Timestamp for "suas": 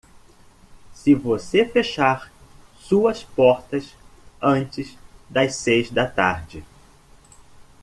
2.79-3.23